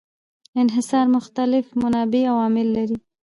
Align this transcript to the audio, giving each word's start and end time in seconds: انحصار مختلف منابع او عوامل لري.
انحصار 0.57 1.07
مختلف 1.15 1.65
منابع 1.77 2.19
او 2.29 2.35
عوامل 2.35 2.67
لري. 2.73 2.97